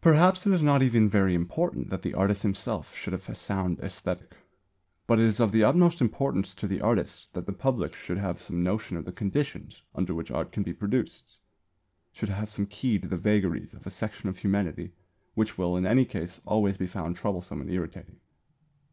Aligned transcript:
Perhaps 0.00 0.46
it 0.46 0.52
is 0.52 0.62
not 0.62 0.80
even 0.80 1.08
very 1.08 1.34
important 1.34 1.90
that 1.90 2.02
the 2.02 2.14
artist 2.14 2.42
himself 2.44 2.94
should 2.94 3.12
have 3.12 3.28
a 3.28 3.34
sound 3.34 3.78
æsthetic; 3.78 4.30
but 5.08 5.18
it 5.18 5.24
is 5.24 5.40
of 5.40 5.50
the 5.50 5.64
utmost 5.64 6.00
importance 6.00 6.54
to 6.54 6.68
the 6.68 6.80
artist 6.80 7.32
that 7.34 7.46
the 7.46 7.52
public 7.52 7.96
should 7.96 8.16
have 8.16 8.40
some 8.40 8.62
notion 8.62 8.96
of 8.96 9.04
the 9.04 9.10
conditions 9.10 9.82
under 9.92 10.14
which 10.14 10.30
art 10.30 10.52
can 10.52 10.62
be 10.62 10.72
produced 10.72 11.40
should 12.12 12.28
have 12.28 12.48
some 12.48 12.66
key 12.66 12.96
to 13.00 13.08
the 13.08 13.18
vagaries 13.18 13.74
of 13.74 13.84
a 13.84 13.90
section 13.90 14.28
of 14.28 14.38
humanity 14.38 14.92
which 15.34 15.58
will 15.58 15.76
in 15.76 15.84
any 15.84 16.04
case 16.04 16.38
always 16.44 16.78
be 16.78 16.86
found 16.86 17.16
troublesome 17.16 17.60
and 17.60 17.68
irritating. 17.68 18.20